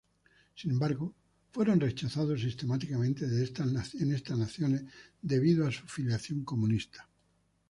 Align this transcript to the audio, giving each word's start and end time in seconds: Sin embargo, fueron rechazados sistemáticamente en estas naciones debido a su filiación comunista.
Sin 0.55 0.71
embargo, 0.71 1.13
fueron 1.51 1.79
rechazados 1.79 2.41
sistemáticamente 2.41 3.23
en 3.25 4.13
estas 4.15 4.37
naciones 4.39 4.83
debido 5.21 5.67
a 5.67 5.71
su 5.71 5.85
filiación 5.85 6.43
comunista. 6.43 7.07